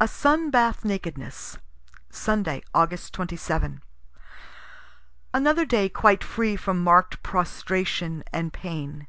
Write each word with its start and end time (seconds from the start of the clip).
A 0.00 0.06
SUN 0.06 0.50
BATH 0.52 0.84
NAKEDNESS 0.84 1.58
Sunday, 2.10 2.62
Aug. 2.76 3.10
27. 3.10 3.82
Another 5.34 5.64
day 5.66 5.88
quite 5.88 6.22
free 6.22 6.54
from 6.54 6.80
mark'd 6.84 7.20
prostration 7.24 8.22
and 8.32 8.52
pain. 8.52 9.08